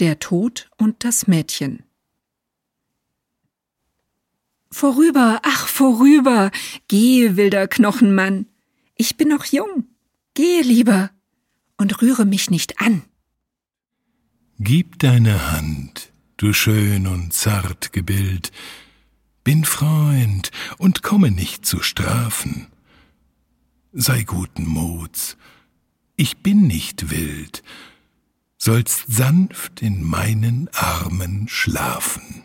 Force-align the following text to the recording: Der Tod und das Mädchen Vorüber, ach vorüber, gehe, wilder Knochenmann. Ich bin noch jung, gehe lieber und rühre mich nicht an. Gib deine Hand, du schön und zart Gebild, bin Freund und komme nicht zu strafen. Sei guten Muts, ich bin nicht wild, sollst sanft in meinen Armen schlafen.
Der 0.00 0.18
Tod 0.18 0.70
und 0.78 1.04
das 1.04 1.26
Mädchen 1.26 1.82
Vorüber, 4.70 5.40
ach 5.42 5.66
vorüber, 5.68 6.50
gehe, 6.88 7.36
wilder 7.36 7.68
Knochenmann. 7.68 8.46
Ich 8.96 9.18
bin 9.18 9.28
noch 9.28 9.44
jung, 9.44 9.88
gehe 10.32 10.62
lieber 10.62 11.10
und 11.76 12.00
rühre 12.00 12.24
mich 12.24 12.48
nicht 12.48 12.80
an. 12.80 13.02
Gib 14.58 14.98
deine 15.00 15.52
Hand, 15.52 16.14
du 16.38 16.54
schön 16.54 17.06
und 17.06 17.34
zart 17.34 17.92
Gebild, 17.92 18.52
bin 19.44 19.66
Freund 19.66 20.50
und 20.78 21.02
komme 21.02 21.30
nicht 21.30 21.66
zu 21.66 21.82
strafen. 21.82 22.68
Sei 23.92 24.22
guten 24.22 24.66
Muts, 24.66 25.36
ich 26.16 26.38
bin 26.38 26.66
nicht 26.66 27.10
wild, 27.10 27.62
sollst 28.62 29.04
sanft 29.08 29.80
in 29.80 30.02
meinen 30.04 30.68
Armen 30.74 31.48
schlafen. 31.48 32.44